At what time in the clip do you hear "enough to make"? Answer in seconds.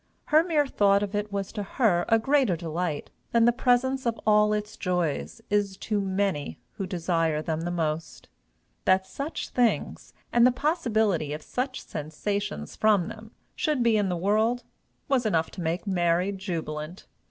15.23-15.85